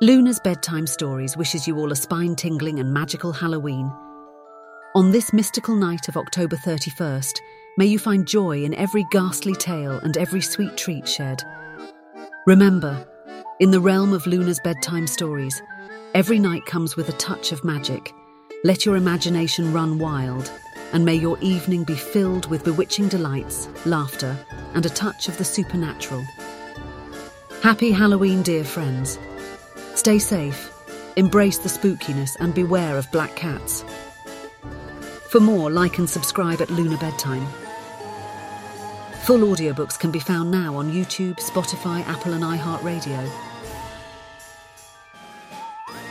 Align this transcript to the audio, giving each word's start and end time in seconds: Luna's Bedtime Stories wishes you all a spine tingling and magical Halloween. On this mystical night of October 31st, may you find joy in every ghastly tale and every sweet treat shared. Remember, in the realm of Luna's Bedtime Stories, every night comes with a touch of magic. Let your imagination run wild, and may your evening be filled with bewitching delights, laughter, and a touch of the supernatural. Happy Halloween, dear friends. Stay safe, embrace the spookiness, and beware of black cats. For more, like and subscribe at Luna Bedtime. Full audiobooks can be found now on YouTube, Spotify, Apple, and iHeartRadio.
Luna's 0.00 0.40
Bedtime 0.40 0.88
Stories 0.88 1.36
wishes 1.36 1.68
you 1.68 1.78
all 1.78 1.92
a 1.92 1.96
spine 1.96 2.34
tingling 2.34 2.80
and 2.80 2.92
magical 2.92 3.32
Halloween. 3.32 3.92
On 4.96 5.12
this 5.12 5.32
mystical 5.32 5.76
night 5.76 6.08
of 6.08 6.16
October 6.16 6.56
31st, 6.56 7.38
may 7.78 7.86
you 7.86 8.00
find 8.00 8.26
joy 8.26 8.64
in 8.64 8.74
every 8.74 9.06
ghastly 9.12 9.54
tale 9.54 10.00
and 10.00 10.16
every 10.16 10.40
sweet 10.40 10.76
treat 10.76 11.06
shared. 11.06 11.44
Remember, 12.44 13.06
in 13.60 13.70
the 13.70 13.80
realm 13.80 14.12
of 14.12 14.26
Luna's 14.26 14.58
Bedtime 14.64 15.06
Stories, 15.06 15.62
every 16.12 16.40
night 16.40 16.66
comes 16.66 16.96
with 16.96 17.08
a 17.08 17.12
touch 17.12 17.52
of 17.52 17.62
magic. 17.62 18.12
Let 18.64 18.84
your 18.84 18.96
imagination 18.96 19.72
run 19.72 20.00
wild, 20.00 20.50
and 20.92 21.04
may 21.04 21.14
your 21.14 21.38
evening 21.38 21.84
be 21.84 21.94
filled 21.94 22.50
with 22.50 22.64
bewitching 22.64 23.06
delights, 23.08 23.68
laughter, 23.86 24.36
and 24.74 24.84
a 24.84 24.90
touch 24.90 25.28
of 25.28 25.38
the 25.38 25.44
supernatural. 25.44 26.24
Happy 27.62 27.92
Halloween, 27.92 28.42
dear 28.42 28.64
friends. 28.64 29.20
Stay 29.94 30.18
safe, 30.18 30.72
embrace 31.16 31.58
the 31.58 31.68
spookiness, 31.68 32.36
and 32.40 32.52
beware 32.52 32.98
of 32.98 33.10
black 33.12 33.34
cats. 33.36 33.84
For 35.28 35.40
more, 35.40 35.70
like 35.70 35.98
and 35.98 36.10
subscribe 36.10 36.60
at 36.60 36.70
Luna 36.70 36.96
Bedtime. 36.98 37.46
Full 39.22 39.40
audiobooks 39.40 39.98
can 39.98 40.10
be 40.10 40.18
found 40.18 40.50
now 40.50 40.76
on 40.76 40.92
YouTube, 40.92 41.36
Spotify, 41.36 42.04
Apple, 42.06 42.34
and 42.34 42.42
iHeartRadio. 42.42 43.30